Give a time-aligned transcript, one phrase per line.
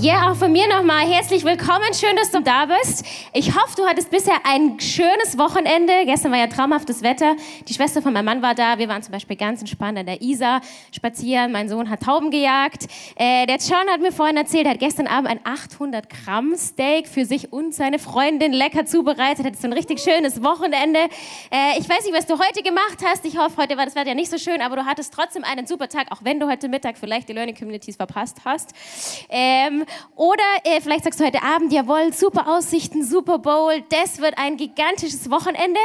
[0.00, 1.92] Ja, auch von mir nochmal herzlich willkommen.
[1.92, 3.04] Schön, dass du da bist.
[3.32, 5.92] Ich hoffe, du hattest bisher ein schönes Wochenende.
[6.04, 7.34] Gestern war ja traumhaftes Wetter.
[7.66, 8.78] Die Schwester von meinem Mann war da.
[8.78, 10.60] Wir waren zum Beispiel ganz entspannt an der Isar
[10.92, 11.50] spazieren.
[11.50, 12.86] Mein Sohn hat Tauben gejagt.
[13.16, 17.08] Äh, der John hat mir vorhin erzählt, er hat gestern Abend ein 800 Gramm Steak
[17.08, 19.46] für sich und seine Freundin lecker zubereitet.
[19.46, 21.00] Hat so ein richtig schönes Wochenende.
[21.50, 23.24] Äh, ich weiß nicht, was du heute gemacht hast.
[23.24, 25.66] Ich hoffe, heute war das Wetter ja nicht so schön, aber du hattest trotzdem einen
[25.66, 28.72] super Tag, auch wenn du heute Mittag vielleicht die Learning Communities verpasst hast.
[29.28, 29.84] Ähm,
[30.16, 34.56] oder äh, vielleicht sagst du heute Abend, jawohl, super Aussichten, Super Bowl, das wird ein
[34.56, 35.80] gigantisches Wochenende.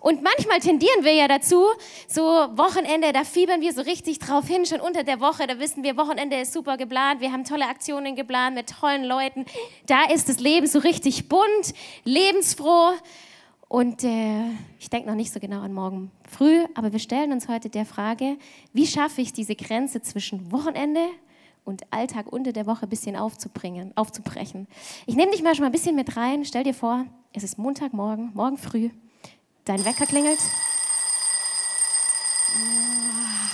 [0.00, 1.64] Und manchmal tendieren wir ja dazu,
[2.08, 5.84] so Wochenende, da fiebern wir so richtig drauf hin, schon unter der Woche, da wissen
[5.84, 9.46] wir, Wochenende ist super geplant, wir haben tolle Aktionen geplant mit tollen Leuten.
[9.86, 12.92] Da ist das Leben so richtig bunt, lebensfroh.
[13.68, 14.42] Und äh,
[14.78, 17.86] ich denke noch nicht so genau an morgen früh, aber wir stellen uns heute der
[17.86, 18.36] Frage,
[18.72, 21.00] wie schaffe ich diese Grenze zwischen Wochenende
[21.64, 24.66] und Alltag unter der Woche ein bisschen aufzubringen, aufzubrechen.
[25.06, 26.44] Ich nehme dich mal schon mal ein bisschen mit rein.
[26.44, 28.90] Stell dir vor, es ist Montagmorgen, morgen früh.
[29.64, 30.40] Dein Wecker klingelt.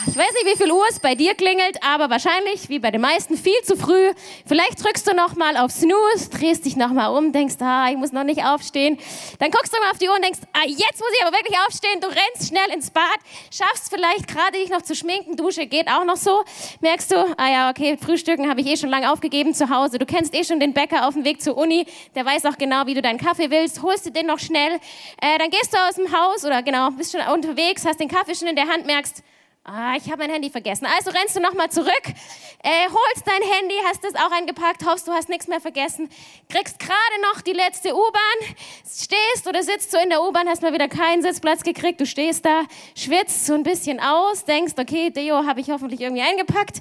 [0.08, 3.02] Ich weiß nicht, wie viel Uhr es bei dir klingelt, aber wahrscheinlich, wie bei den
[3.02, 4.12] meisten, viel zu früh.
[4.46, 7.98] Vielleicht drückst du noch mal auf Snooze, drehst dich noch mal um, denkst, ah, ich
[7.98, 8.98] muss noch nicht aufstehen.
[9.38, 11.58] Dann guckst du mal auf die Uhr und denkst, ah, jetzt muss ich aber wirklich
[11.66, 12.00] aufstehen.
[12.00, 13.18] Du rennst schnell ins Bad,
[13.52, 16.42] schaffst vielleicht gerade dich noch zu schminken, Dusche geht auch noch so.
[16.80, 19.98] Merkst du, ah ja, okay, Frühstücken habe ich eh schon lange aufgegeben zu Hause.
[19.98, 22.86] Du kennst eh schon den Bäcker auf dem Weg zur Uni, der weiß auch genau,
[22.86, 23.82] wie du deinen Kaffee willst.
[23.82, 24.80] Holst du den noch schnell,
[25.20, 28.34] äh, dann gehst du aus dem Haus oder genau, bist schon unterwegs, hast den Kaffee
[28.34, 29.22] schon in der Hand, merkst,
[29.70, 30.86] Ah, ich habe mein Handy vergessen.
[30.96, 35.12] Also rennst du nochmal zurück, äh, holst dein Handy, hast das auch eingepackt, hoffst, du
[35.12, 36.08] hast nichts mehr vergessen,
[36.48, 38.54] kriegst gerade noch die letzte U-Bahn,
[38.86, 42.46] stehst oder sitzt so in der U-Bahn, hast mal wieder keinen Sitzplatz gekriegt, du stehst
[42.46, 42.62] da,
[42.96, 46.80] schwitzt so ein bisschen aus, denkst, okay, Deo habe ich hoffentlich irgendwie eingepackt.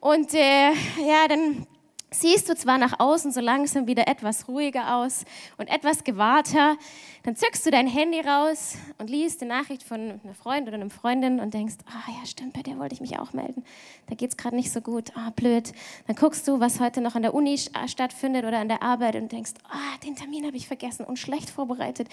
[0.00, 0.72] Und äh,
[1.06, 1.64] ja, dann
[2.10, 5.24] siehst du zwar nach außen so langsam wieder etwas ruhiger aus
[5.58, 6.76] und etwas gewahrter,
[7.24, 10.90] dann zückst du dein Handy raus und liest die Nachricht von einer Freundin oder einer
[10.90, 13.64] Freundin und denkst, ah ja, stimmt, bei der wollte ich mich auch melden.
[14.08, 15.72] Da geht es gerade nicht so gut, ah, blöd.
[16.06, 19.32] Dann guckst du, was heute noch an der Uni stattfindet oder an der Arbeit und
[19.32, 22.08] denkst, ah, den Termin habe ich vergessen und schlecht vorbereitet.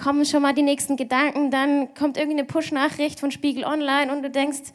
[0.00, 4.30] Kommen schon mal die nächsten Gedanken, dann kommt irgendeine Push-Nachricht von Spiegel Online und du
[4.30, 4.72] denkst,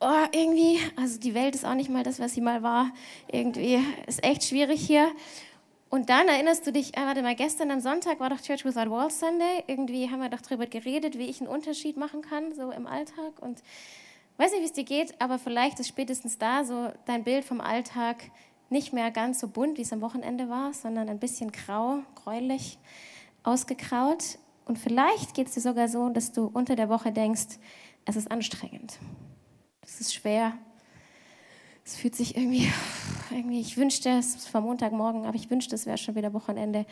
[0.00, 2.92] oh, irgendwie, also die Welt ist auch nicht mal das, was sie mal war.
[3.30, 5.10] Irgendwie ist echt schwierig hier.
[5.88, 8.90] Und dann erinnerst du dich, ah, warte mal, gestern am Sonntag war doch Church Without
[8.90, 9.64] Walls Sunday.
[9.66, 13.40] Irgendwie haben wir doch darüber geredet, wie ich einen Unterschied machen kann, so im Alltag.
[13.40, 13.62] Und
[14.36, 17.60] weiß nicht, wie es dir geht, aber vielleicht ist spätestens da so dein Bild vom
[17.60, 18.30] Alltag
[18.68, 22.78] nicht mehr ganz so bunt, wie es am Wochenende war, sondern ein bisschen grau, gräulich,
[23.44, 24.38] ausgekraut.
[24.64, 27.58] Und vielleicht geht es dir sogar so, dass du unter der Woche denkst,
[28.04, 28.98] es ist anstrengend.
[29.86, 30.52] Es ist schwer.
[31.84, 32.68] Es fühlt sich irgendwie,
[33.30, 36.84] irgendwie ich wünschte, es ist vor Montagmorgen, aber ich wünschte, es wäre schon wieder Wochenende.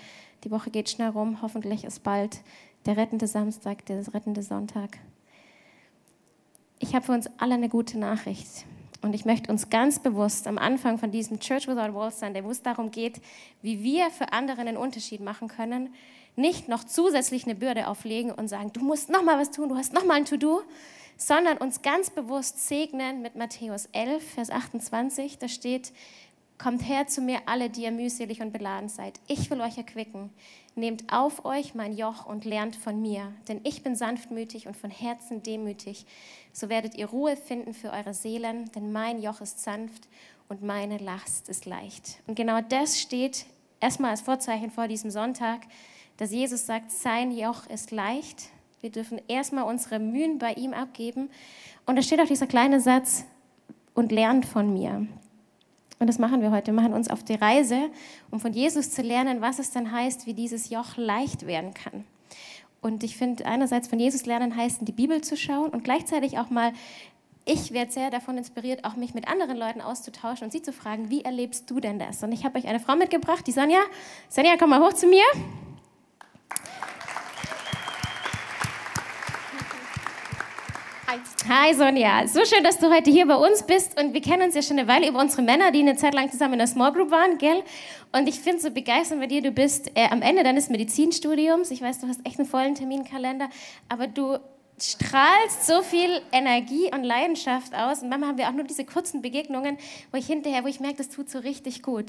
[0.45, 1.43] Die Woche geht schnell rum.
[1.43, 2.41] Hoffentlich ist bald
[2.87, 4.99] der rettende Samstag, der rettende Sonntag.
[6.79, 8.65] Ich habe für uns alle eine gute Nachricht.
[9.03, 12.51] Und ich möchte uns ganz bewusst am Anfang von diesem Church Without Walls Sunday, wo
[12.51, 13.21] es darum geht,
[13.61, 15.93] wie wir für andere einen Unterschied machen können,
[16.37, 19.77] nicht noch zusätzlich eine Bürde auflegen und sagen, du musst noch mal was tun, du
[19.77, 20.63] hast noch mal ein To-Do,
[21.17, 25.39] sondern uns ganz bewusst segnen mit Matthäus 11, Vers 28.
[25.39, 25.93] Da steht,
[26.57, 29.19] Kommt her zu mir alle, die ihr mühselig und beladen seid.
[29.27, 30.31] Ich will euch erquicken.
[30.77, 34.91] Nehmt auf euch mein Joch und lernt von mir, denn ich bin sanftmütig und von
[34.91, 36.07] Herzen demütig.
[36.53, 40.09] So werdet ihr Ruhe finden für eure Seelen, denn mein Joch ist sanft
[40.49, 42.21] und meine Last ist leicht.
[42.27, 43.47] Und genau das steht
[43.81, 45.63] erstmal als Vorzeichen vor diesem Sonntag,
[46.17, 48.51] dass Jesus sagt, sein Joch ist leicht
[48.85, 51.31] wir dürfen erstmal unsere Mühen bei ihm abgeben.
[51.87, 53.25] Und da steht auch dieser kleine Satz,
[53.95, 55.07] und lernt von mir.
[56.01, 56.67] Und das machen wir heute.
[56.67, 57.91] Wir machen uns auf die Reise,
[58.31, 62.05] um von Jesus zu lernen, was es dann heißt, wie dieses Joch leicht werden kann.
[62.83, 66.39] Und ich finde, einerseits von Jesus lernen heißt, in die Bibel zu schauen und gleichzeitig
[66.39, 66.73] auch mal,
[67.47, 71.09] ich werde sehr davon inspiriert, auch mich mit anderen Leuten auszutauschen und sie zu fragen,
[71.09, 72.23] wie erlebst du denn das?
[72.23, 73.81] Und ich habe euch eine Frau mitgebracht, die Sonja.
[74.29, 75.25] Sonja, komm mal hoch zu mir.
[81.49, 81.75] Hi.
[81.75, 84.01] Sonja, so schön, dass du heute hier bei uns bist.
[84.01, 86.31] Und wir kennen uns ja schon eine Weile über unsere Männer, die eine Zeit lang
[86.31, 87.63] zusammen in der Small Group waren, gell?
[88.13, 91.83] Und ich finde so begeisternd bei dir, du bist äh, am Ende deines Medizinstudiums, ich
[91.83, 93.49] weiß, du hast echt einen vollen Terminkalender,
[93.89, 94.39] aber du
[94.81, 98.03] strahlst so viel Energie und Leidenschaft aus.
[98.03, 99.79] Und manchmal haben wir auch nur diese kurzen Begegnungen,
[100.11, 102.07] wo ich hinterher, wo ich merke, das tut so richtig gut.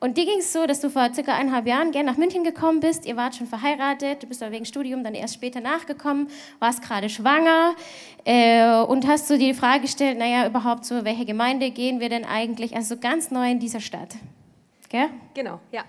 [0.00, 2.80] Und dir ging es so, dass du vor circa eineinhalb Jahren gerne nach München gekommen
[2.80, 3.06] bist.
[3.06, 7.08] Ihr wart schon verheiratet, du bist aber wegen Studium dann erst später nachgekommen, warst gerade
[7.08, 7.74] schwanger
[8.24, 12.24] äh, und hast so die Frage gestellt, naja, überhaupt so, welche Gemeinde gehen wir denn
[12.24, 12.74] eigentlich?
[12.74, 14.16] Also so ganz neu in dieser Stadt.
[14.88, 15.08] Gell?
[15.32, 15.84] Genau, ja.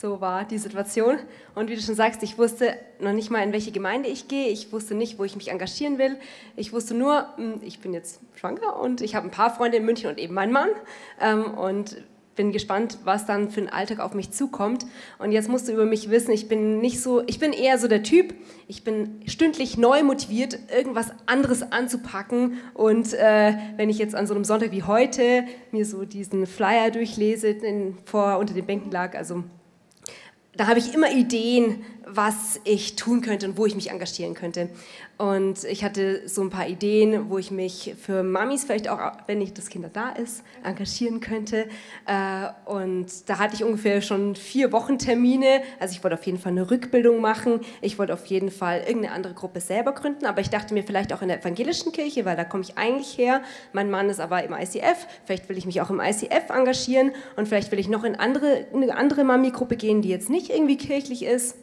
[0.00, 1.18] So war die Situation.
[1.54, 4.48] Und wie du schon sagst, ich wusste noch nicht mal, in welche Gemeinde ich gehe.
[4.48, 6.16] Ich wusste nicht, wo ich mich engagieren will.
[6.56, 9.84] Ich wusste nur, hm, ich bin jetzt schwanger und ich habe ein paar Freunde in
[9.84, 10.70] München und eben meinen Mann.
[11.20, 12.02] Ähm, und
[12.34, 14.86] bin gespannt, was dann für ein Alltag auf mich zukommt.
[15.18, 17.86] Und jetzt musst du über mich wissen, ich bin nicht so, ich bin eher so
[17.86, 18.32] der Typ,
[18.68, 22.56] ich bin stündlich neu motiviert, irgendwas anderes anzupacken.
[22.72, 26.90] Und äh, wenn ich jetzt an so einem Sonntag wie heute mir so diesen Flyer
[26.90, 29.44] durchlese, den vor unter den Bänken lag, also
[30.56, 31.84] da habe ich immer Ideen,
[32.16, 34.68] was ich tun könnte und wo ich mich engagieren könnte.
[35.20, 39.36] Und ich hatte so ein paar Ideen, wo ich mich für Mamis vielleicht auch, wenn
[39.36, 41.66] nicht das Kind da ist, engagieren könnte.
[42.06, 45.60] Äh, und da hatte ich ungefähr schon vier Wochen Termine.
[45.78, 47.60] Also ich wollte auf jeden Fall eine Rückbildung machen.
[47.82, 50.24] Ich wollte auf jeden Fall irgendeine andere Gruppe selber gründen.
[50.24, 53.18] Aber ich dachte mir vielleicht auch in der evangelischen Kirche, weil da komme ich eigentlich
[53.18, 53.42] her.
[53.74, 55.06] Mein Mann ist aber im ICF.
[55.26, 57.12] Vielleicht will ich mich auch im ICF engagieren.
[57.36, 60.78] Und vielleicht will ich noch in andere, eine andere Mami-Gruppe gehen, die jetzt nicht irgendwie
[60.78, 61.56] kirchlich ist.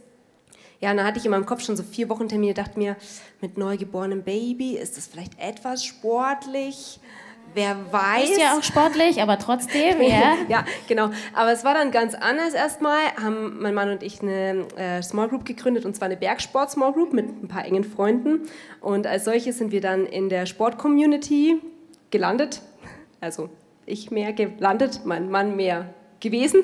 [0.79, 2.95] Ja, und dann hatte ich in meinem Kopf schon so vier Wochen Termine, dachte mir,
[3.41, 6.99] mit neugeborenem Baby ist das vielleicht etwas sportlich.
[7.53, 8.29] Wer weiß.
[8.29, 10.35] Ist ja auch sportlich, aber trotzdem, ja.
[10.47, 11.09] ja, genau.
[11.33, 12.99] Aber es war dann ganz anders erstmal.
[13.21, 16.93] Haben mein Mann und ich eine äh, Small Group gegründet und zwar eine Bergsport Small
[16.93, 18.41] Group mit ein paar engen Freunden.
[18.81, 21.61] Und als solches sind wir dann in der Sport-Community
[22.11, 22.61] gelandet.
[23.21, 23.49] Also
[23.85, 26.63] ich mehr gelandet, mein Mann mehr gewesen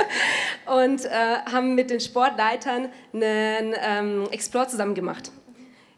[0.66, 1.10] und äh,
[1.50, 5.30] haben mit den Sportleitern einen ähm, Explore zusammen gemacht.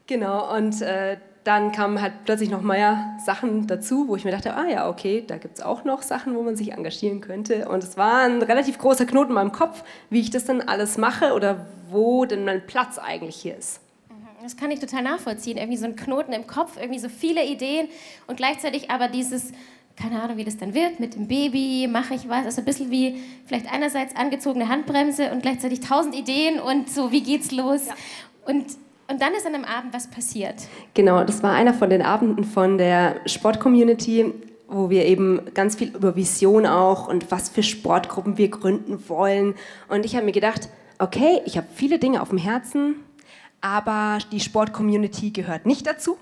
[0.07, 1.17] Genau, und äh,
[1.47, 5.23] dann kamen halt plötzlich noch mehr Sachen dazu, wo ich mir dachte, ah ja, okay,
[5.25, 7.69] da gibt es auch noch Sachen, wo man sich engagieren könnte.
[7.69, 10.99] Und es war ein relativ großer Knoten in meinem Kopf, wie ich das dann alles
[10.99, 13.81] mache oder wo denn mein Platz eigentlich hier ist.
[14.09, 15.57] Mhm, das kann ich total nachvollziehen.
[15.57, 17.89] Irgendwie so ein Knoten im Kopf, irgendwie so viele Ideen
[18.27, 19.53] und gleichzeitig aber dieses,
[19.97, 22.45] keine Ahnung, wie das dann wird, mit dem Baby, mache ich was.
[22.45, 23.17] Also ein bisschen wie
[23.47, 27.87] vielleicht einerseits angezogene Handbremse und gleichzeitig tausend Ideen und so, wie geht's los?
[27.87, 27.95] Ja.
[28.47, 28.65] Und,
[29.09, 30.55] und dann ist an einem Abend was passiert.
[30.95, 34.35] Genau, das war einer von den Abenden von der Sportcommunity,
[34.69, 39.55] wo wir eben ganz viel über Vision auch und was für Sportgruppen wir gründen wollen.
[39.89, 40.69] Und ich habe mir gedacht,
[40.99, 42.97] okay, ich habe viele Dinge auf dem Herzen,
[43.63, 46.19] aber die Sportcommunity gehört nicht dazu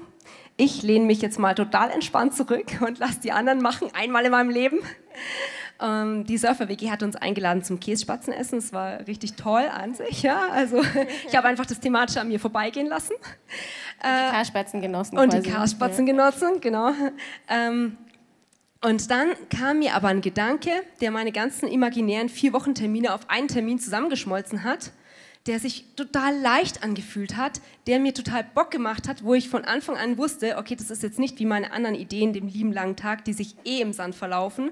[0.57, 4.31] ich lehne mich jetzt mal total entspannt zurück und lasse die anderen machen, einmal in
[4.31, 4.79] meinem Leben.
[5.81, 8.59] Ähm, die Surfer-WG hat uns eingeladen zum Käsespatzenessen.
[8.59, 10.23] Es war richtig toll an sich.
[10.23, 10.49] Ja?
[10.53, 10.81] Also,
[11.29, 13.15] ich habe einfach das Thematische an mir vorbeigehen lassen.
[13.15, 13.23] Und
[14.03, 15.19] die Karspatzen genossen.
[15.19, 15.43] Und quasi.
[15.43, 16.93] die Karspatzen genossen, genau.
[17.49, 17.97] Ähm,
[18.85, 20.71] und dann kam mir aber ein Gedanke,
[21.01, 24.93] der meine ganzen imaginären vier Wochen Termine auf einen Termin zusammengeschmolzen hat
[25.47, 29.65] der sich total leicht angefühlt hat, der mir total Bock gemacht hat, wo ich von
[29.65, 32.97] Anfang an wusste, okay, das ist jetzt nicht wie meine anderen Ideen dem lieben langen
[32.97, 34.71] Tag, die sich eh im Sand verlaufen.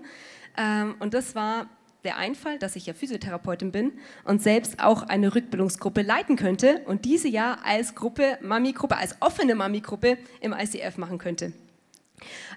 [0.56, 1.66] Ähm, und das war
[2.04, 3.92] der Einfall, dass ich ja Physiotherapeutin bin
[4.24, 9.54] und selbst auch eine Rückbildungsgruppe leiten könnte und diese ja als Gruppe, Mami-Gruppe, als offene
[9.54, 11.52] Mami-Gruppe im ICF machen könnte.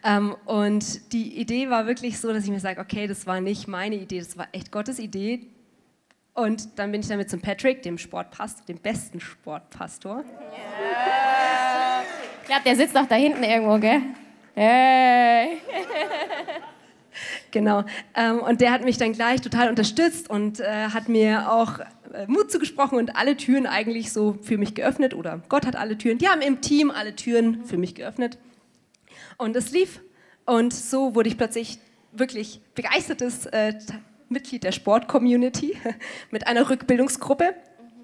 [0.04, 3.68] Ähm, und die Idee war wirklich so, dass ich mir sage, okay, das war nicht
[3.68, 5.48] meine Idee, das war echt Gottes Idee.
[6.36, 10.18] Und dann bin ich damit zum Patrick, dem Sportpastor, dem besten Sportpastor.
[10.18, 12.04] Yeah.
[12.42, 14.02] Ich glaube, der sitzt doch da hinten irgendwo, gell?
[14.54, 15.60] Hey.
[17.52, 17.86] genau.
[18.14, 21.80] Ähm, und der hat mich dann gleich total unterstützt und äh, hat mir auch
[22.14, 25.14] äh, Mut zugesprochen und alle Türen eigentlich so für mich geöffnet.
[25.14, 26.18] Oder Gott hat alle Türen.
[26.18, 28.38] Die haben im Team alle Türen für mich geöffnet.
[29.38, 30.02] Und es lief.
[30.46, 31.80] Und so wurde ich plötzlich
[32.12, 33.74] wirklich begeistertes äh,
[34.30, 35.78] Mitglied der Sport-Community
[36.32, 37.54] mit einer Rückbildungsgruppe.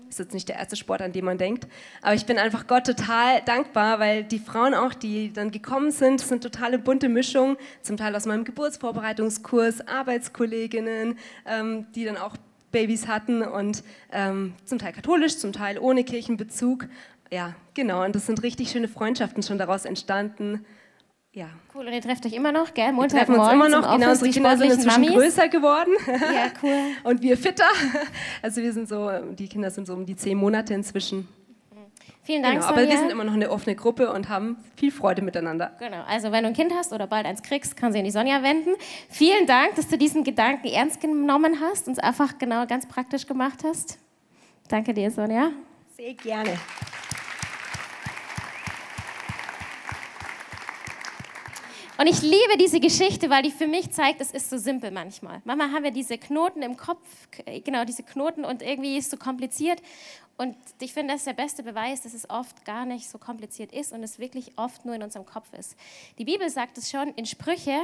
[0.10, 1.68] Ist jetzt nicht der erste Sport, an den man denkt.
[2.02, 6.20] Aber ich bin einfach Gott total dankbar, weil die Frauen auch, die dann gekommen sind,
[6.20, 7.56] sind totale bunte Mischung.
[7.82, 12.36] Zum Teil aus meinem Geburtsvorbereitungskurs, Arbeitskolleginnen, ähm, die dann auch
[12.74, 16.88] Babys hatten und ähm, zum Teil katholisch, zum Teil ohne Kirchenbezug.
[17.32, 18.04] Ja, genau.
[18.04, 20.66] Und das sind richtig schöne Freundschaften schon daraus entstanden.
[21.34, 21.50] Ja.
[21.74, 22.92] Cool, und ihr trefft euch immer noch, gell?
[22.92, 25.14] Montag wir treffen uns immer noch, genau, unsere Kinder sind inzwischen Mamis.
[25.14, 25.94] größer geworden.
[26.06, 26.92] Ja, cool.
[27.10, 27.70] und wir fitter.
[28.42, 31.30] Also wir sind so, die Kinder sind so um die zehn Monate inzwischen.
[32.24, 35.22] Vielen Dank, genau, Aber wir sind immer noch eine offene Gruppe und haben viel Freude
[35.22, 35.72] miteinander.
[35.80, 38.12] Genau, also wenn du ein Kind hast oder bald eins kriegst, kannst du in die
[38.12, 38.76] Sonja wenden.
[39.10, 43.26] Vielen Dank, dass du diesen Gedanken ernst genommen hast und es einfach genau ganz praktisch
[43.26, 43.98] gemacht hast.
[44.68, 45.50] Danke dir, Sonja.
[45.96, 46.60] Sehr gerne.
[52.02, 55.40] Und ich liebe diese Geschichte, weil die für mich zeigt, es ist so simpel manchmal.
[55.46, 57.06] Manchmal haben wir diese Knoten im Kopf,
[57.64, 59.80] genau diese Knoten und irgendwie ist es so kompliziert.
[60.36, 63.72] Und ich finde, das ist der beste Beweis, dass es oft gar nicht so kompliziert
[63.72, 65.76] ist und es wirklich oft nur in unserem Kopf ist.
[66.18, 67.80] Die Bibel sagt es schon in Sprüche,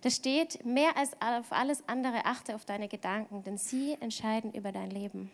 [0.00, 4.72] da steht, mehr als auf alles andere achte auf deine Gedanken, denn sie entscheiden über
[4.72, 5.30] dein Leben.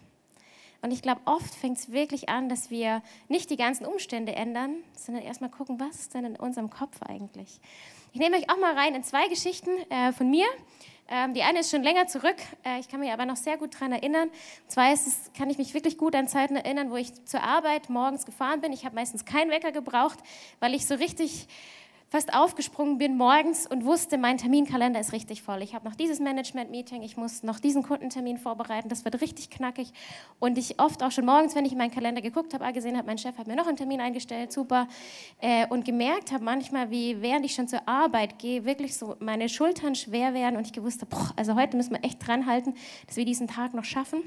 [0.82, 4.74] Und ich glaube, oft fängt es wirklich an, dass wir nicht die ganzen Umstände ändern,
[4.96, 7.60] sondern erstmal gucken, was ist denn in unserem Kopf eigentlich.
[8.14, 10.47] Ich nehme euch auch mal rein in zwei Geschichten äh, von mir.
[11.09, 13.75] Ähm, die eine ist schon länger zurück, äh, ich kann mich aber noch sehr gut
[13.75, 14.28] daran erinnern.
[14.28, 17.90] Und zwar es, kann ich mich wirklich gut an Zeiten erinnern, wo ich zur Arbeit
[17.90, 18.73] morgens gefahren bin.
[18.73, 20.21] Ich habe meistens keinen Wecker gebraucht,
[20.61, 21.49] weil ich so richtig
[22.08, 25.62] fast aufgesprungen bin morgens und wusste, mein Terminkalender ist richtig voll.
[25.62, 29.92] Ich habe noch dieses Management-Meeting, ich muss noch diesen Kundentermin vorbereiten, das wird richtig knackig.
[30.38, 33.06] Und ich oft auch schon morgens, wenn ich in meinen Kalender geguckt habe, gesehen habe,
[33.06, 34.88] mein Chef hat mir noch einen Termin eingestellt, super.
[35.40, 39.49] Äh, und gemerkt habe manchmal, wie während ich schon zur Arbeit gehe, wirklich so meine
[39.49, 42.75] Schultern schwer werden und ich gewusst habe, boah, also heute müssen wir echt dran halten,
[43.06, 44.23] dass wir diesen Tag noch schaffen.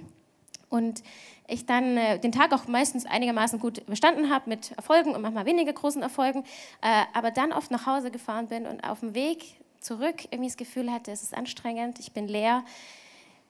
[0.70, 1.02] Und
[1.48, 5.46] ich dann äh, den Tag auch meistens einigermaßen gut überstanden habe mit Erfolgen und manchmal
[5.46, 6.44] weniger großen Erfolgen,
[6.82, 9.46] äh, aber dann oft nach Hause gefahren bin und auf dem Weg
[9.80, 12.66] zurück irgendwie das Gefühl hatte, es ist anstrengend, ich bin leer,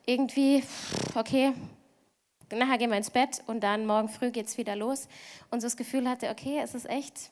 [0.06, 0.62] irgendwie,
[1.16, 1.52] okay,
[2.50, 5.08] nachher gehen wir ins Bett und dann morgen früh geht es wieder los.
[5.50, 7.30] Und so das Gefühl hatte, okay, es ist echt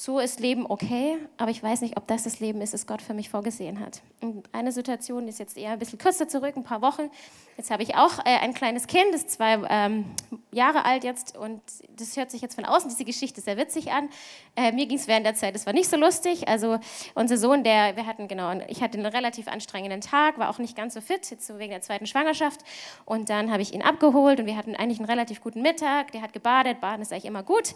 [0.00, 3.02] so ist Leben okay, aber ich weiß nicht, ob das das Leben ist, das Gott
[3.02, 4.00] für mich vorgesehen hat.
[4.20, 7.10] Und eine Situation ist jetzt eher ein bisschen kürzer zurück, ein paar Wochen.
[7.56, 10.04] Jetzt habe ich auch äh, ein kleines Kind, ist zwei ähm,
[10.52, 11.60] Jahre alt jetzt und
[11.96, 14.08] das hört sich jetzt von außen, diese Geschichte sehr witzig an.
[14.54, 16.46] Äh, mir ging es während der Zeit, das war nicht so lustig.
[16.46, 16.78] Also
[17.16, 20.76] unser Sohn, der, wir hatten genau, ich hatte einen relativ anstrengenden Tag, war auch nicht
[20.76, 22.60] ganz so fit, jetzt so wegen der zweiten Schwangerschaft.
[23.04, 26.12] Und dann habe ich ihn abgeholt und wir hatten eigentlich einen relativ guten Mittag.
[26.12, 27.74] Der hat gebadet, baden ist eigentlich immer gut.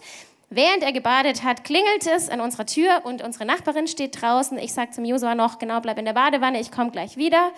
[0.49, 4.57] Während er gebadet hat, klingelt es an unserer Tür und unsere Nachbarin steht draußen.
[4.59, 7.51] Ich sage zum Josua noch, genau, bleib in der Badewanne, ich komme gleich wieder.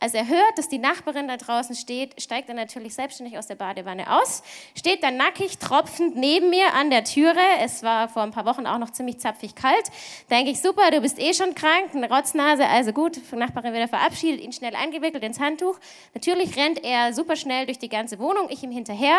[0.00, 3.54] Als er hört, dass die Nachbarin da draußen steht, steigt er natürlich selbstständig aus der
[3.54, 4.42] Badewanne aus,
[4.74, 7.38] steht dann nackig, tropfend neben mir an der Türe.
[7.60, 9.84] Es war vor ein paar Wochen auch noch ziemlich zapfig kalt.
[10.30, 14.40] Denke ich, super, du bist eh schon krank, eine Rotznase, also gut, Nachbarin wieder verabschiedet,
[14.40, 15.78] ihn schnell eingewickelt ins Handtuch.
[16.14, 19.18] Natürlich rennt er super schnell durch die ganze Wohnung, ich ihm hinterher.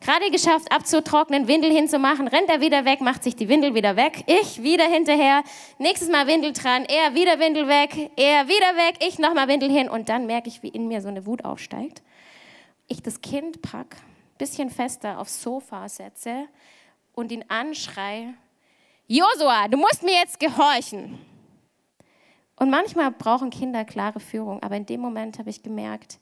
[0.00, 4.24] Gerade geschafft abzutrocknen, Windel hinzumachen, rennt er wieder weg, macht sich die Windel wieder weg.
[4.26, 5.44] Ich wieder hinterher.
[5.78, 6.86] Nächstes Mal Windel dran.
[6.86, 8.10] Er wieder Windel weg.
[8.16, 9.04] Er wieder weg.
[9.06, 9.90] Ich nochmal Windel hin.
[9.90, 12.02] Und dann merke ich, wie in mir so eine Wut aufsteigt.
[12.88, 13.96] Ich das Kind pack,
[14.38, 16.48] bisschen fester aufs Sofa setze
[17.12, 18.32] und ihn anschrei.
[19.06, 21.18] Josua, du musst mir jetzt gehorchen.
[22.56, 26.18] Und manchmal brauchen Kinder klare Führung, aber in dem Moment habe ich gemerkt,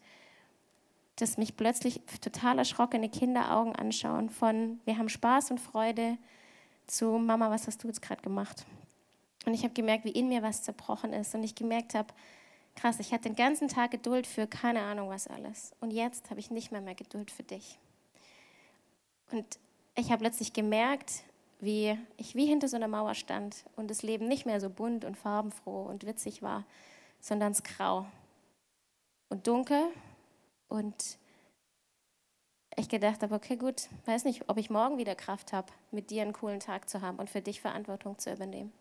[1.21, 6.19] dass mich plötzlich total erschrockene Kinderaugen anschauen von wir haben Spaß und Freude
[6.87, 8.65] zu, Mama, was hast du jetzt gerade gemacht?
[9.47, 11.35] Und ich habe gemerkt, wie in mir was zerbrochen ist.
[11.35, 12.09] Und ich gemerkt habe,
[12.77, 15.73] krass, ich hatte den ganzen Tag Geduld für keine Ahnung was alles.
[15.81, 17.79] Und jetzt habe ich nicht mehr mehr Geduld für dich.
[19.31, 19.59] Und
[19.95, 21.25] ich habe plötzlich gemerkt,
[21.61, 25.05] wie ich wie hinter so einer Mauer stand und das Leben nicht mehr so bunt
[25.05, 26.65] und farbenfroh und witzig war,
[27.21, 28.07] sondern es grau
[29.29, 29.89] und dunkel.
[30.71, 31.19] Und
[32.77, 36.23] ich gedacht habe, okay, gut, weiß nicht, ob ich morgen wieder Kraft habe, mit dir
[36.23, 38.73] einen coolen Tag zu haben und für dich Verantwortung zu übernehmen.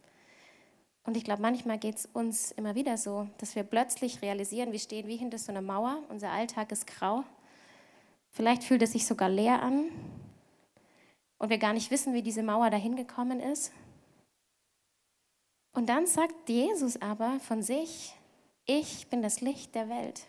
[1.04, 4.80] Und ich glaube, manchmal geht es uns immer wieder so, dass wir plötzlich realisieren, wir
[4.80, 7.24] stehen wie hinter so einer Mauer, unser Alltag ist grau.
[8.30, 9.86] Vielleicht fühlt es sich sogar leer an
[11.40, 13.72] und wir gar nicht wissen, wie diese Mauer dahin gekommen ist.
[15.74, 18.14] Und dann sagt Jesus aber von sich,
[18.66, 20.28] ich bin das Licht der Welt.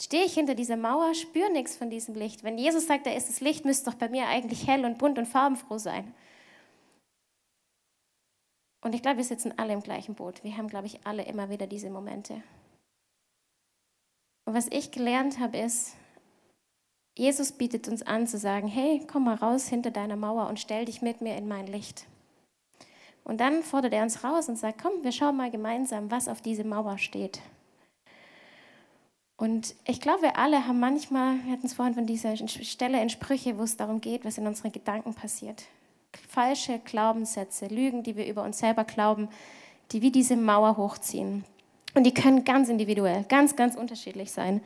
[0.00, 2.44] Stehe ich hinter dieser Mauer, spüre nichts von diesem Licht.
[2.44, 5.18] Wenn Jesus sagt, er ist das Licht, müsste doch bei mir eigentlich hell und bunt
[5.18, 6.14] und farbenfroh sein.
[8.80, 10.44] Und ich glaube, wir sitzen alle im gleichen Boot.
[10.44, 12.42] Wir haben, glaube ich, alle immer wieder diese Momente.
[14.44, 15.94] Und was ich gelernt habe, ist,
[17.16, 20.84] Jesus bietet uns an zu sagen, hey, komm mal raus hinter deiner Mauer und stell
[20.84, 22.06] dich mit mir in mein Licht.
[23.24, 26.40] Und dann fordert er uns raus und sagt, komm, wir schauen mal gemeinsam, was auf
[26.40, 27.40] diese Mauer steht.
[29.38, 33.08] Und ich glaube, wir alle haben manchmal, wir hatten es vorhin von dieser Stelle in
[33.08, 35.62] Sprüche, wo es darum geht, was in unseren Gedanken passiert.
[36.28, 39.28] Falsche Glaubenssätze, Lügen, die wir über uns selber glauben,
[39.92, 41.44] die wie diese Mauer hochziehen.
[41.94, 44.60] Und die können ganz individuell, ganz, ganz unterschiedlich sein.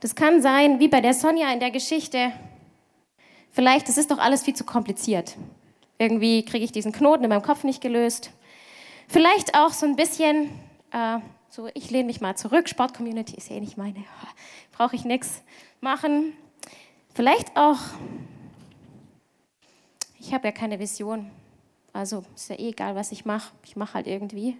[0.00, 2.32] Das kann sein, wie bei der Sonja in der Geschichte,
[3.52, 5.36] vielleicht, das ist doch alles viel zu kompliziert.
[5.96, 8.32] Irgendwie kriege ich diesen Knoten in meinem Kopf nicht gelöst.
[9.06, 10.50] Vielleicht auch so ein bisschen,
[10.90, 11.18] äh,
[11.58, 14.04] so, ich lehne mich mal zurück, Sportcommunity ist eh nicht meine,
[14.70, 15.42] brauche ich nichts
[15.80, 16.32] machen.
[17.12, 17.78] Vielleicht auch,
[20.20, 21.32] ich habe ja keine Vision.
[21.92, 23.52] Also ist ja eh egal, was ich mache.
[23.64, 24.56] Ich mache halt irgendwie.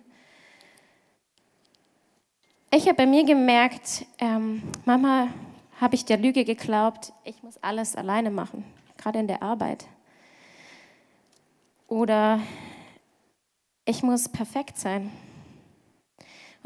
[2.72, 5.28] Ich habe bei mir gemerkt, ähm, Mama,
[5.80, 8.64] habe ich der Lüge geglaubt, ich muss alles alleine machen,
[8.96, 9.86] gerade in der Arbeit.
[11.86, 12.40] Oder
[13.84, 15.12] ich muss perfekt sein.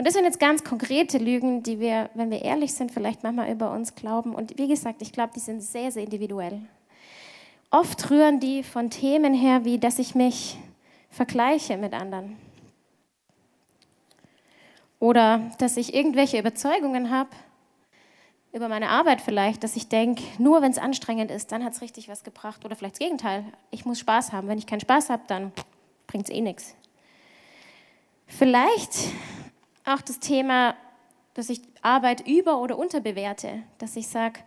[0.02, 3.52] Und das sind jetzt ganz konkrete Lügen, die wir, wenn wir ehrlich sind, vielleicht manchmal
[3.52, 4.34] über uns glauben.
[4.34, 6.60] Und wie gesagt, ich glaube, die sind sehr, sehr individuell.
[7.70, 10.58] Oft rühren die von Themen her, wie dass ich mich
[11.08, 12.36] vergleiche mit anderen.
[14.98, 17.30] Oder dass ich irgendwelche Überzeugungen habe,
[18.52, 21.80] über meine Arbeit vielleicht, dass ich denke, nur wenn es anstrengend ist, dann hat es
[21.80, 22.64] richtig was gebracht.
[22.64, 24.48] Oder vielleicht das Gegenteil, ich muss Spaß haben.
[24.48, 25.52] Wenn ich keinen Spaß habe, dann
[26.08, 26.74] bringt es eh nichts.
[28.26, 29.12] Vielleicht
[29.84, 30.76] auch das Thema,
[31.34, 34.40] dass ich Arbeit über- oder unterbewerte, dass ich sage,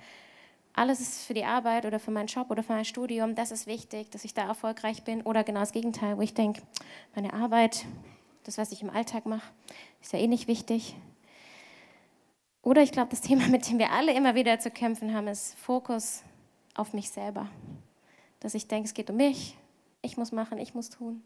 [0.74, 3.66] alles ist für die Arbeit oder für meinen Job oder für mein Studium, das ist
[3.66, 5.22] wichtig, dass ich da erfolgreich bin.
[5.22, 6.62] Oder genau das Gegenteil, wo ich denke,
[7.16, 7.86] meine Arbeit,
[8.44, 9.50] das, was ich im Alltag mache,
[10.02, 10.96] ist ja eh nicht wichtig.
[12.62, 15.58] Oder ich glaube, das Thema, mit dem wir alle immer wieder zu kämpfen haben, ist
[15.58, 16.24] Fokus
[16.74, 17.48] auf mich selber.
[18.42, 19.58] Dass ich denke, es geht um mich,
[20.02, 21.24] ich muss machen, ich muss tun.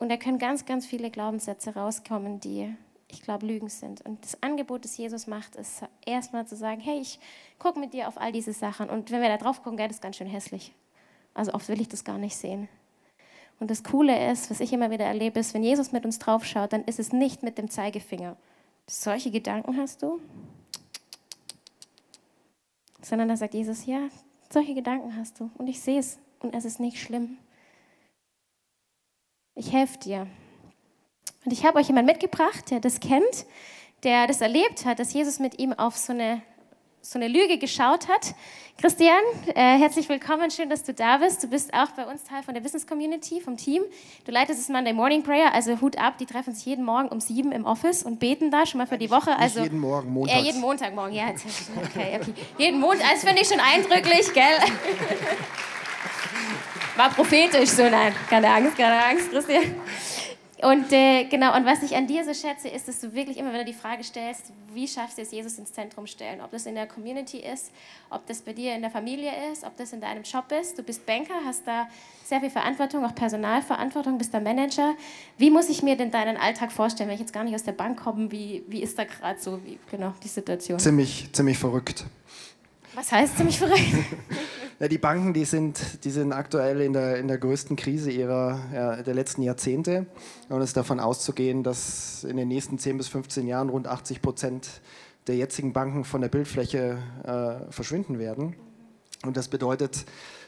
[0.00, 2.74] Und da können ganz, ganz viele Glaubenssätze rauskommen, die,
[3.08, 4.00] ich glaube, Lügen sind.
[4.06, 7.20] Und das Angebot, das Jesus macht, ist erstmal zu sagen, hey, ich
[7.58, 8.88] gucke mit dir auf all diese Sachen.
[8.88, 10.74] Und wenn wir da drauf gucken, das ist ganz schön hässlich.
[11.34, 12.68] Also oft will ich das gar nicht sehen.
[13.60, 16.72] Und das Coole ist, was ich immer wieder erlebe, ist, wenn Jesus mit uns draufschaut,
[16.72, 18.38] dann ist es nicht mit dem Zeigefinger.
[18.86, 20.18] Solche Gedanken hast du?
[23.02, 24.08] Sondern da sagt Jesus, ja,
[24.48, 25.50] solche Gedanken hast du.
[25.58, 26.18] Und ich sehe es.
[26.40, 27.36] Und es ist nicht schlimm.
[29.54, 30.26] Ich helfe dir.
[31.44, 33.46] Und ich habe euch jemanden mitgebracht, der das kennt,
[34.02, 36.42] der das erlebt hat, dass Jesus mit ihm auf so eine
[37.02, 38.34] so eine Lüge geschaut hat.
[38.78, 39.22] Christian,
[39.54, 41.42] äh, herzlich willkommen, schön, dass du da bist.
[41.42, 43.82] Du bist auch bei uns Teil von der Business Community, vom Team.
[44.26, 47.20] Du leitest das Monday Morning Prayer, also Hut ab, die treffen sich jeden Morgen um
[47.20, 49.34] sieben im Office und beten da schon mal für die Woche.
[49.38, 50.36] Also, Nicht jeden Morgen, Montag.
[50.36, 51.28] Ja, jeden Montagmorgen, ja.
[51.30, 52.34] Okay, okay.
[52.58, 54.44] Jeden Montag, das finde ich schon eindrücklich, gell?
[57.00, 59.74] War prophetisch, so nein, keine Angst, keine Angst, Christian.
[60.60, 63.54] Und äh, genau, und was ich an dir so schätze, ist, dass du wirklich immer
[63.54, 66.42] wieder die Frage stellst, wie schaffst du es, Jesus ins Zentrum stellen?
[66.42, 67.72] Ob das in der Community ist,
[68.10, 70.78] ob das bei dir in der Familie ist, ob das in deinem Job ist.
[70.78, 71.88] Du bist Banker, hast da
[72.22, 74.94] sehr viel Verantwortung, auch Personalverantwortung, bist der Manager.
[75.38, 77.72] Wie muss ich mir denn deinen Alltag vorstellen, wenn ich jetzt gar nicht aus der
[77.72, 78.30] Bank komme?
[78.30, 80.78] Wie, wie ist da gerade so, wie, genau, die Situation?
[80.78, 82.04] Ziemlich, ziemlich verrückt.
[82.94, 83.80] Was heißt ziemlich verrückt?
[84.82, 88.58] Ja, die Banken, die sind, die sind aktuell in der, in der größten Krise ihrer,
[88.72, 90.06] ja, der letzten Jahrzehnte.
[90.48, 94.22] Und es ist davon auszugehen, dass in den nächsten 10 bis 15 Jahren rund 80
[94.22, 94.80] Prozent
[95.26, 98.56] der jetzigen Banken von der Bildfläche äh, verschwinden werden.
[99.22, 100.06] Und das bedeutet,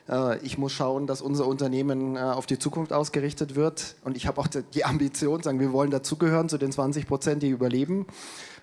[0.09, 3.97] äh, ich muss schauen, dass unser Unternehmen äh, auf die Zukunft ausgerichtet wird.
[4.03, 7.51] Und ich habe auch die Ambition, sagen, wir wollen dazugehören zu den 20 Prozent, die
[7.51, 8.07] überleben.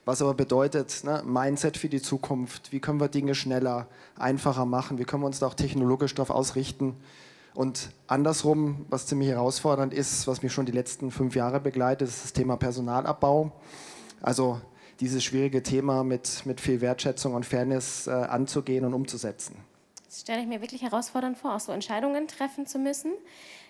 [0.09, 3.85] Was aber bedeutet, ne, Mindset für die Zukunft, wie können wir Dinge schneller,
[4.17, 6.95] einfacher machen, wie können wir uns da auch technologisch darauf ausrichten.
[7.53, 12.23] Und andersrum, was ziemlich herausfordernd ist, was mich schon die letzten fünf Jahre begleitet, ist
[12.23, 13.51] das Thema Personalabbau.
[14.19, 14.59] Also
[14.99, 19.57] dieses schwierige Thema mit, mit viel Wertschätzung und Fairness äh, anzugehen und umzusetzen.
[20.07, 23.11] Das stelle ich mir wirklich herausfordernd vor, auch so Entscheidungen treffen zu müssen.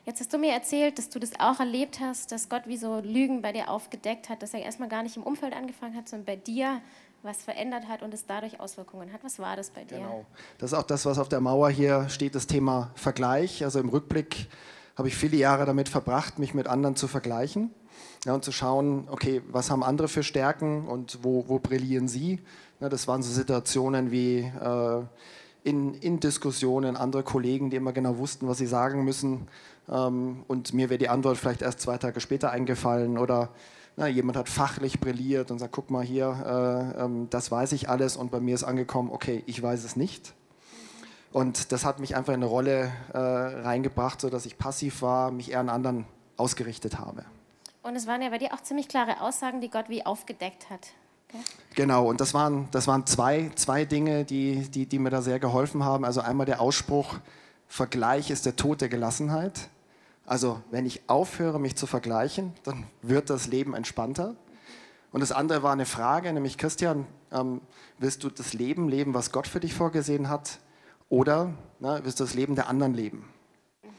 [0.06, 3.00] Jetzt hast du mir erzählt, dass du das auch erlebt hast, dass Gott wie so
[3.00, 6.26] Lügen bei dir aufgedeckt hat, dass er erstmal gar nicht im Umfeld angefangen hat, sondern
[6.26, 6.82] bei dir
[7.22, 9.24] was verändert hat und es dadurch Auswirkungen hat.
[9.24, 9.98] Was war das bei dir?
[9.98, 10.26] Genau.
[10.58, 13.64] Das ist auch das, was auf der Mauer hier steht, das Thema Vergleich.
[13.64, 14.48] Also im Rückblick
[14.98, 17.72] habe ich viele Jahre damit verbracht, mich mit anderen zu vergleichen
[18.26, 22.40] ja, und zu schauen, okay, was haben andere für Stärken und wo, wo brillieren sie.
[22.80, 25.04] Ja, das waren so Situationen wie äh,
[25.64, 29.48] in, in Diskussionen andere Kollegen, die immer genau wussten, was sie sagen müssen.
[29.90, 33.50] Ähm, und mir wäre die Antwort vielleicht erst zwei Tage später eingefallen oder
[33.98, 37.90] na, jemand hat fachlich brilliert und sagt, guck mal hier, äh, ähm, das weiß ich
[37.90, 40.34] alles und bei mir ist angekommen, okay, ich weiß es nicht.
[41.32, 45.52] Und das hat mich einfach in eine Rolle äh, reingebracht, sodass ich passiv war, mich
[45.52, 46.06] eher an anderen
[46.38, 47.26] ausgerichtet habe.
[47.84, 50.88] Und es waren ja bei dir auch ziemlich klare Aussagen, die Gott wie aufgedeckt hat.
[51.76, 55.40] Genau, und das waren, das waren zwei, zwei Dinge, die, die, die mir da sehr
[55.40, 56.04] geholfen haben.
[56.04, 57.20] Also einmal der Ausspruch,
[57.70, 59.70] Vergleich ist der Tod der Gelassenheit.
[60.26, 64.36] Also wenn ich aufhöre, mich zu vergleichen, dann wird das Leben entspannter.
[65.12, 67.62] Und das andere war eine Frage, nämlich Christian, ähm,
[68.00, 70.60] willst du das Leben leben, was Gott für dich vorgesehen hat,
[71.10, 73.30] oder na, willst du das Leben der anderen leben?
[73.84, 73.90] Mhm.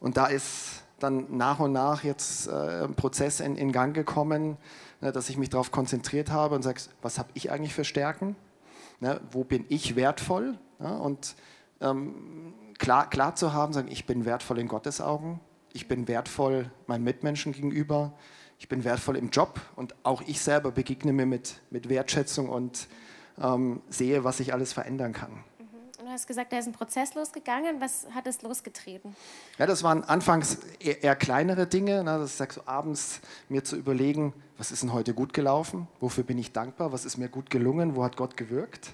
[0.00, 4.56] Und da ist dann nach und nach jetzt äh, ein Prozess in, in Gang gekommen,
[5.00, 8.36] ne, dass ich mich darauf konzentriert habe und sage, was habe ich eigentlich für Stärken?
[9.00, 10.58] Ne, wo bin ich wertvoll?
[10.80, 11.36] Ja, und
[11.80, 15.40] ähm, klar, klar zu haben, sagen, ich bin wertvoll in Gottes Augen,
[15.72, 18.12] ich bin wertvoll meinen Mitmenschen gegenüber,
[18.58, 22.88] ich bin wertvoll im Job und auch ich selber begegne mir mit, mit Wertschätzung und
[23.40, 25.44] ähm, sehe, was ich alles verändern kann.
[26.14, 27.80] Hast gesagt, da ist ein Prozess losgegangen.
[27.80, 29.16] Was hat es losgetreten?
[29.58, 32.04] Ja, das waren anfangs eher, kleinere Dinge.
[32.04, 32.18] Ne?
[32.18, 35.88] Das ist so abends mir zu überlegen, was ist denn heute gut gelaufen?
[35.98, 36.92] Wofür bin ich dankbar?
[36.92, 37.96] Was ist mir gut gelungen?
[37.96, 38.92] Wo hat Gott gewirkt?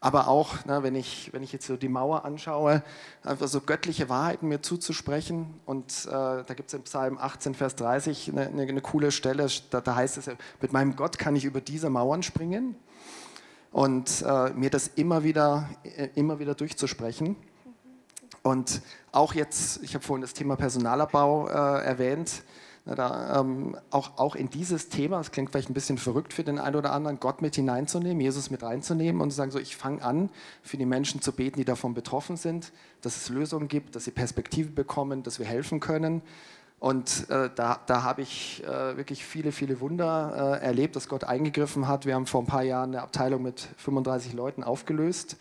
[0.00, 2.82] aber auch, ne, wenn, ich, wenn ich jetzt so die Mauer anschaue,
[3.22, 5.60] einfach so göttliche Wahrheiten mir zuzusprechen.
[5.64, 9.46] Und äh, da gibt es im Psalm 18, Vers 30 eine, eine, eine coole Stelle,
[9.70, 10.28] da, da, heißt es,
[10.60, 12.74] mit meinem Gott kann ich über diese Mauern springen.
[13.72, 17.36] Und äh, mir das immer wieder, äh, immer wieder durchzusprechen.
[18.42, 18.82] Und
[19.12, 22.42] auch jetzt, ich habe vorhin das Thema Personalabbau äh, erwähnt,
[22.84, 26.42] na, da, ähm, auch, auch in dieses Thema, das klingt vielleicht ein bisschen verrückt für
[26.42, 29.76] den einen oder anderen, Gott mit hineinzunehmen, Jesus mit reinzunehmen und zu sagen, so, ich
[29.76, 30.30] fange an,
[30.62, 34.10] für die Menschen zu beten, die davon betroffen sind, dass es Lösungen gibt, dass sie
[34.10, 36.22] Perspektive bekommen, dass wir helfen können.
[36.82, 41.22] Und äh, da, da habe ich äh, wirklich viele, viele Wunder äh, erlebt, dass Gott
[41.22, 42.06] eingegriffen hat.
[42.06, 45.36] Wir haben vor ein paar Jahren eine Abteilung mit 35 Leuten aufgelöst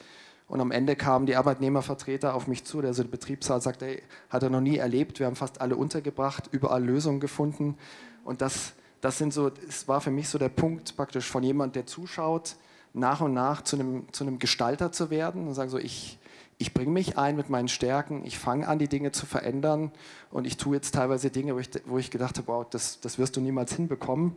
[0.47, 4.04] und am Ende kamen die Arbeitnehmervertreter auf mich zu, der so der Betriebsrat sagte, hey,
[4.30, 7.75] hat er noch nie erlebt, wir haben fast alle untergebracht, überall Lösungen gefunden.
[8.23, 11.75] Und das, das sind so, es war für mich so der Punkt praktisch von jemand,
[11.75, 12.56] der zuschaut,
[12.93, 16.19] nach und nach zu einem, zu einem Gestalter zu werden und sagen so, ich,
[16.62, 19.91] ich bringe mich ein mit meinen Stärken, ich fange an, die Dinge zu verändern
[20.30, 23.17] und ich tue jetzt teilweise Dinge, wo ich, wo ich gedacht habe, wow, das, das
[23.17, 24.36] wirst du niemals hinbekommen.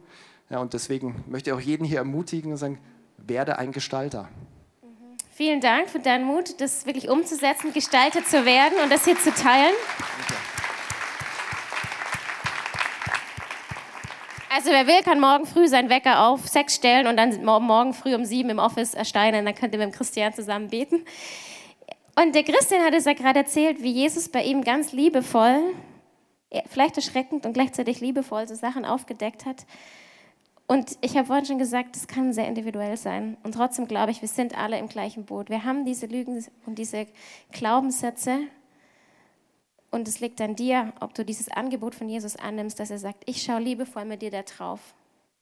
[0.48, 2.78] Ja, und deswegen möchte ich auch jeden hier ermutigen und sagen,
[3.18, 4.28] werde ein Gestalter.
[5.32, 9.30] Vielen Dank für deinen Mut, das wirklich umzusetzen, Gestalter zu werden und das hier zu
[9.30, 9.74] teilen.
[14.56, 18.14] Also wer will, kann morgen früh seinen Wecker auf sechs stellen und dann morgen früh
[18.14, 19.44] um sieben im Office ersteinen.
[19.44, 21.04] Dann könnt ihr mit dem Christian zusammen beten.
[22.16, 25.74] Und der Christian hat es ja gerade erzählt, wie Jesus bei ihm ganz liebevoll,
[26.66, 29.66] vielleicht erschreckend und gleichzeitig liebevoll so Sachen aufgedeckt hat.
[30.66, 33.36] Und ich habe vorhin schon gesagt, das kann sehr individuell sein.
[33.42, 35.50] Und trotzdem glaube ich, wir sind alle im gleichen Boot.
[35.50, 37.06] Wir haben diese Lügen und diese
[37.52, 38.38] Glaubenssätze.
[39.90, 43.24] Und es liegt an dir, ob du dieses Angebot von Jesus annimmst, dass er sagt,
[43.26, 44.80] ich schaue liebevoll mit dir da drauf.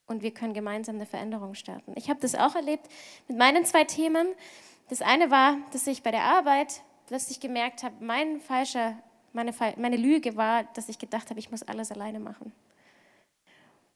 [0.06, 1.92] Und wir können gemeinsam eine Veränderung starten.
[1.96, 2.88] Ich habe das auch erlebt
[3.28, 4.26] mit meinen zwei Themen.
[4.92, 8.94] Das eine war, dass ich bei der Arbeit plötzlich gemerkt habe, mein falscher,
[9.32, 12.52] meine, meine Lüge war, dass ich gedacht habe, ich muss alles alleine machen.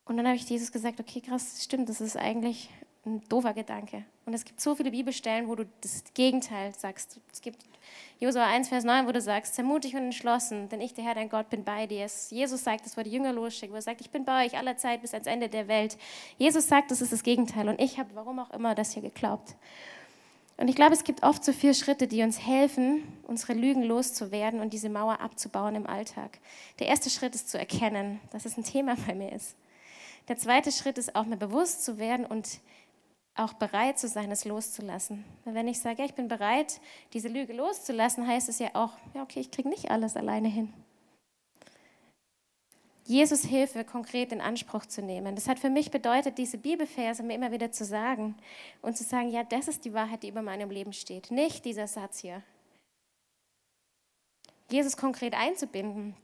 [0.06, 2.70] Und dann habe ich Jesus gesagt, okay, krass, stimmt, das ist eigentlich
[3.04, 4.06] ein doofer Gedanke.
[4.24, 7.20] Und es gibt so viele Bibelstellen, wo du das Gegenteil sagst.
[7.30, 7.62] Es gibt
[8.18, 11.14] Josua 1, Vers 9, wo du sagst, sei mutig und entschlossen, denn ich, der Herr,
[11.14, 12.06] dein Gott, bin bei dir.
[12.30, 15.02] Jesus sagt, das die Jünger losschickt, wo er sagt, ich bin bei euch aller Zeit
[15.02, 15.98] bis ans Ende der Welt.
[16.38, 17.68] Jesus sagt, das ist das Gegenteil.
[17.68, 19.56] Und ich habe, warum auch immer, das hier geglaubt.
[20.58, 24.60] Und ich glaube, es gibt oft so vier Schritte, die uns helfen, unsere Lügen loszuwerden
[24.60, 26.38] und diese Mauer abzubauen im Alltag.
[26.78, 29.54] Der erste Schritt ist zu erkennen, dass es ein Thema bei mir ist.
[30.28, 32.60] Der zweite Schritt ist auch mir bewusst zu werden und
[33.34, 35.24] auch bereit zu sein, es loszulassen.
[35.44, 36.80] Wenn ich sage, ja, ich bin bereit,
[37.12, 40.72] diese Lüge loszulassen, heißt es ja auch, ja, okay, ich kriege nicht alles alleine hin.
[43.06, 45.36] Jesus Hilfe konkret in Anspruch zu nehmen.
[45.36, 48.34] Das hat für mich bedeutet, diese Bibelverse mir immer wieder zu sagen
[48.82, 51.86] und zu sagen, ja, das ist die Wahrheit, die über meinem Leben steht, nicht dieser
[51.86, 52.42] Satz hier.
[54.68, 56.16] Jesus konkret einzubinden,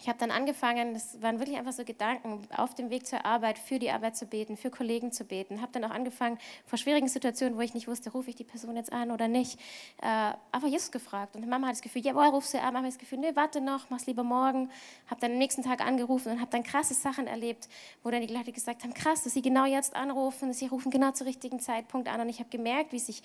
[0.00, 3.58] ich habe dann angefangen, das waren wirklich einfach so Gedanken, auf dem Weg zur Arbeit,
[3.58, 5.60] für die Arbeit zu beten, für Kollegen zu beten.
[5.60, 8.76] Habe dann auch angefangen, vor schwierigen Situationen, wo ich nicht wusste, rufe ich die Person
[8.76, 9.58] jetzt an oder nicht,
[10.00, 11.34] äh, einfach Jesus gefragt.
[11.34, 12.72] Und Mama hat das Gefühl, jawohl, ruf sie an.
[12.72, 14.70] Mama hat das Gefühl, nee, warte noch, mach's lieber morgen.
[15.08, 17.68] Habe dann am nächsten Tag angerufen und habe dann krasse Sachen erlebt,
[18.02, 21.10] wo dann die Leute gesagt haben, krass, dass sie genau jetzt anrufen, sie rufen genau
[21.10, 22.20] zum richtigen Zeitpunkt an.
[22.20, 23.22] Und ich habe gemerkt, wie sich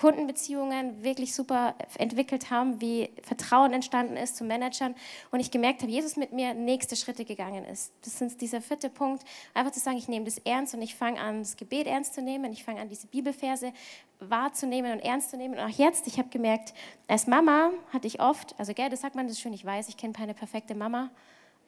[0.00, 4.94] Kundenbeziehungen wirklich super entwickelt haben, wie Vertrauen entstanden ist zu Managern
[5.30, 7.92] und ich gemerkt habe, Jesus mit mir nächste Schritte gegangen ist.
[8.02, 11.20] Das ist dieser vierte Punkt, einfach zu sagen, ich nehme das ernst und ich fange
[11.20, 13.74] an, das Gebet ernst zu nehmen, ich fange an, diese Bibelverse
[14.20, 15.58] wahrzunehmen und ernst zu nehmen.
[15.58, 16.72] Und auch jetzt, ich habe gemerkt,
[17.06, 19.98] als Mama hatte ich oft, also gell, das sagt man das schön, ich weiß, ich
[19.98, 21.10] kenne keine perfekte Mama,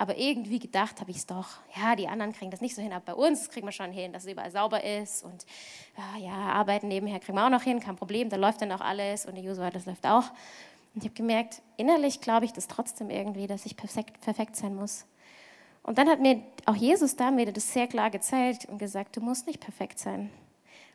[0.03, 2.93] aber irgendwie gedacht habe ich es doch, ja, die anderen kriegen das nicht so hin,
[2.93, 5.47] aber bei uns kriegen wir schon hin, dass es überall sauber ist und
[6.19, 9.27] ja, arbeiten nebenher kriegen wir auch noch hin, kein Problem, da läuft dann auch alles
[9.27, 10.25] und die Josua, das läuft auch.
[10.93, 14.75] Und ich habe gemerkt, innerlich glaube ich das trotzdem irgendwie, dass ich perfekt, perfekt sein
[14.75, 15.07] muss.
[15.85, 19.47] Und dann hat mir auch Jesus da das sehr klar gezeigt und gesagt, du musst
[19.47, 20.33] nicht perfekt sein.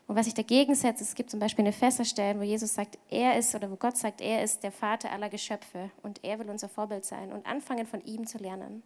[0.08, 3.38] Und was ich dagegen setze, es gibt zum Beispiel eine Fässerstellen, wo Jesus sagt, er
[3.38, 6.70] ist, oder wo Gott sagt, er ist der Vater aller Geschöpfe und er will unser
[6.70, 8.84] Vorbild sein und anfangen von ihm zu lernen.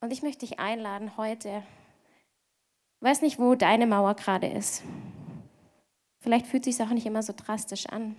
[0.00, 1.62] Und ich möchte dich einladen heute.
[2.96, 4.82] Ich weiß nicht, wo deine Mauer gerade ist.
[6.20, 8.16] Vielleicht fühlt es sich auch nicht immer so drastisch an.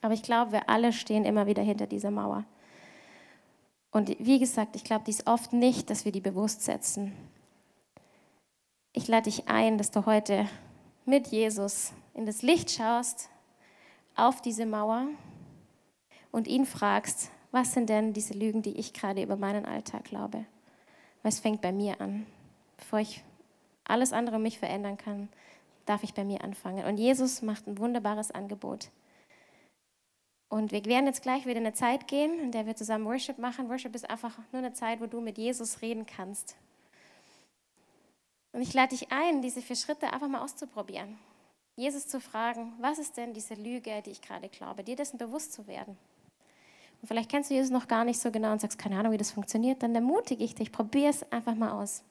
[0.00, 2.44] Aber ich glaube, wir alle stehen immer wieder hinter dieser Mauer.
[3.90, 7.12] Und wie gesagt, ich glaube dies oft nicht, dass wir die bewusst setzen.
[8.92, 10.48] Ich lade dich ein, dass du heute
[11.04, 13.28] mit Jesus in das Licht schaust,
[14.14, 15.06] auf diese Mauer
[16.30, 20.44] und ihn fragst, was sind denn diese Lügen, die ich gerade über meinen Alltag glaube?
[21.22, 22.26] Was fängt bei mir an?
[22.76, 23.22] Bevor ich
[23.84, 25.28] alles andere mich verändern kann,
[25.84, 26.86] darf ich bei mir anfangen.
[26.86, 28.90] Und Jesus macht ein wunderbares Angebot.
[30.48, 33.38] Und wir werden jetzt gleich wieder in eine Zeit gehen, in der wir zusammen Worship
[33.38, 33.68] machen.
[33.68, 36.56] Worship ist einfach nur eine Zeit, wo du mit Jesus reden kannst.
[38.52, 41.18] Und ich lade dich ein, diese vier Schritte einfach mal auszuprobieren.
[41.76, 45.52] Jesus zu fragen, was ist denn diese Lüge, die ich gerade glaube, dir dessen bewusst
[45.52, 45.96] zu werden.
[47.00, 49.18] Und vielleicht kennst du Jesus noch gar nicht so genau und sagst, keine Ahnung, wie
[49.18, 52.02] das funktioniert, dann ermutige ich dich, probier es einfach mal aus.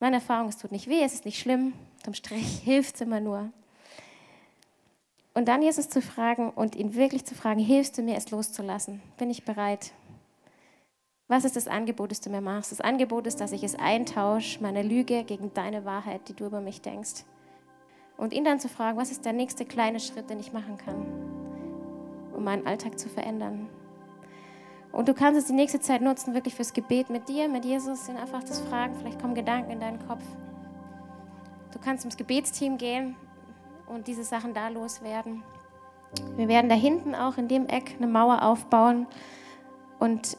[0.00, 1.72] Meine Erfahrung, es tut nicht weh, es ist nicht schlimm,
[2.04, 3.50] zum Strich hilft es immer nur.
[5.32, 9.02] Und dann Jesus zu fragen und ihn wirklich zu fragen, hilfst du mir, es loszulassen?
[9.18, 9.92] Bin ich bereit?
[11.28, 12.72] Was ist das Angebot, das du mir machst?
[12.72, 16.60] Das Angebot ist, dass ich es eintausche, meine Lüge gegen deine Wahrheit, die du über
[16.60, 17.24] mich denkst.
[18.16, 21.04] Und ihn dann zu fragen, was ist der nächste kleine Schritt, den ich machen kann,
[22.34, 23.68] um meinen Alltag zu verändern.
[24.96, 28.08] Und du kannst es die nächste Zeit nutzen, wirklich fürs Gebet mit dir, mit Jesus,
[28.08, 28.94] ihn einfach das fragen.
[28.98, 30.22] Vielleicht kommen Gedanken in deinen Kopf.
[31.70, 33.14] Du kannst ins Gebetsteam gehen
[33.86, 35.42] und diese Sachen da loswerden.
[36.36, 39.06] Wir werden da hinten auch in dem Eck eine Mauer aufbauen.
[39.98, 40.38] Und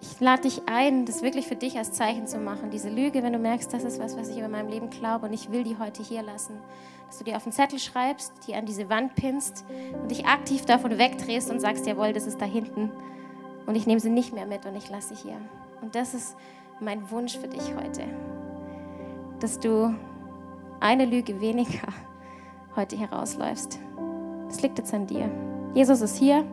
[0.00, 2.70] ich lade dich ein, das wirklich für dich als Zeichen zu machen.
[2.70, 5.32] Diese Lüge, wenn du merkst, das ist was, was ich über meinem Leben glaube und
[5.32, 6.58] ich will die heute hier lassen.
[7.06, 9.64] Dass du dir auf einen Zettel schreibst, die an diese Wand pinnst
[10.02, 12.90] und dich aktiv davon wegdrehst und sagst, jawohl, das ist da hinten
[13.66, 15.36] und ich nehme sie nicht mehr mit und ich lasse sie hier.
[15.80, 16.36] Und das ist
[16.80, 18.02] mein Wunsch für dich heute,
[19.40, 19.94] dass du
[20.80, 21.88] eine Lüge weniger
[22.76, 23.78] heute herausläufst.
[24.48, 25.30] Das liegt jetzt an dir.
[25.74, 26.44] Jesus ist hier,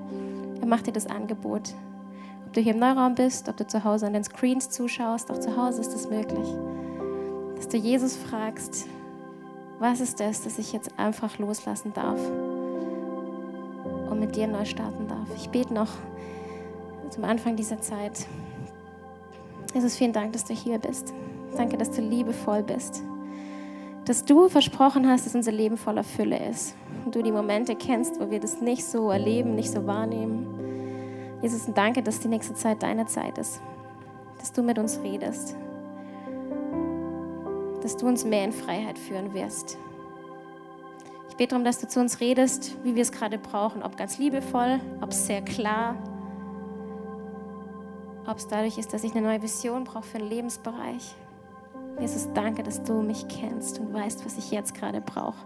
[0.60, 1.74] er macht dir das Angebot.
[2.45, 5.39] Ob du hier im Neuraum bist, ob du zu Hause an den Screens zuschaust, auch
[5.39, 6.47] zu Hause ist es möglich,
[7.56, 8.88] dass du Jesus fragst,
[9.80, 12.19] was ist das, das ich jetzt einfach loslassen darf
[14.10, 15.28] und mit dir neu starten darf.
[15.36, 15.89] Ich bete noch
[17.12, 18.26] zum Anfang dieser Zeit.
[19.74, 21.13] Jesus, vielen Dank, dass du hier bist.
[21.56, 23.04] Danke, dass du liebevoll bist.
[24.06, 26.76] Dass du versprochen hast, dass unser Leben voller Fülle ist.
[27.06, 30.47] Und du die Momente kennst, wo wir das nicht so erleben, nicht so wahrnehmen.
[31.41, 33.62] Jesus, und danke, dass die nächste Zeit deine Zeit ist.
[34.39, 35.56] Dass du mit uns redest.
[37.82, 39.78] Dass du uns mehr in Freiheit führen wirst.
[41.30, 43.84] Ich bete darum, dass du zu uns redest, wie wir es gerade brauchen.
[43.84, 45.95] Ob ganz liebevoll, ob sehr klar,
[48.28, 51.16] ob es dadurch ist, dass ich eine neue Vision brauche für einen Lebensbereich.
[52.00, 55.46] Jesus, danke, dass du mich kennst und weißt, was ich jetzt gerade brauche.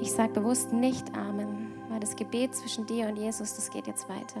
[0.00, 4.08] Ich sage bewusst nicht Amen, weil das Gebet zwischen dir und Jesus, das geht jetzt
[4.08, 4.40] weiter.